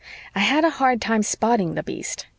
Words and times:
I 0.33 0.39
had 0.39 0.65
a 0.65 0.71
hard 0.71 0.99
time 0.99 1.21
spotting 1.21 1.75
the 1.75 1.83
beast. 1.83 2.25